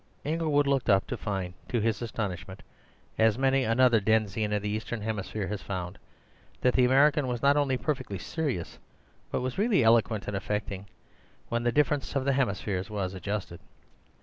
Inglewood 0.23 0.65
looked 0.65 0.89
up, 0.89 1.05
to 1.05 1.15
find, 1.15 1.53
to 1.69 1.79
his 1.79 2.01
astonishment 2.01 2.63
(as 3.19 3.37
many 3.37 3.63
another 3.65 3.99
denizen 3.99 4.51
of 4.51 4.63
the 4.63 4.69
eastern 4.69 4.99
hemisphere 5.01 5.45
has 5.49 5.61
found), 5.61 5.99
that 6.61 6.73
the 6.73 6.85
American 6.85 7.27
was 7.27 7.43
not 7.43 7.55
only 7.55 7.77
perfectly 7.77 8.17
serious, 8.17 8.79
but 9.29 9.41
was 9.41 9.59
really 9.59 9.83
eloquent 9.83 10.27
and 10.27 10.35
affecting— 10.35 10.87
when 11.49 11.61
the 11.61 11.71
difference 11.71 12.15
of 12.15 12.25
the 12.25 12.33
hemispheres 12.33 12.89
was 12.89 13.13
adjusted. 13.13 13.59